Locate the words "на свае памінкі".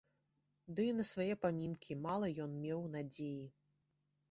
0.99-1.99